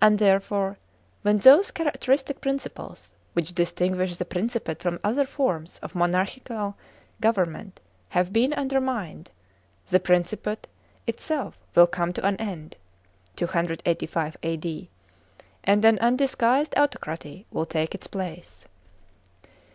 And 0.00 0.18
therefore, 0.18 0.78
when 1.20 1.36
th«>se 1.38 1.72
chajacttr 1.74 2.14
istic 2.14 2.40
principles, 2.40 3.12
which 3.34 3.52
distinguish 3.54 4.16
the 4.16 4.24
Principate 4.24 4.80
from 4.82 4.98
other 5.04 5.26
forms 5.26 5.78
of 5.80 5.94
monarchical 5.94 6.78
government, 7.20 7.78
have 8.16 8.32
been 8.32 8.54
undermined, 8.54 9.28
the 9.88 10.00
Piincipate 10.00 10.64
its* 11.06 11.30
If 11.30 11.58
will 11.74 11.86
come 11.88 12.14
to 12.14 12.24
an 12.24 12.36
end 12.38 12.78
(285 13.36 14.38
A.D.), 14.42 14.88
and 15.62 15.84
an 15.84 15.98
undisguised 15.98 16.74
autocracy 16.78 17.44
will 17.50 17.66
take 17.66 17.94
its 17.94 18.06
place. 18.06 18.66